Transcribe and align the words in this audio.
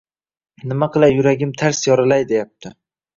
Nima 0.71 0.87
qilay 0.95 1.13
yuragim 1.15 1.51
tars 1.63 1.83
yorilay 1.91 2.25
deyapti. 2.33 2.73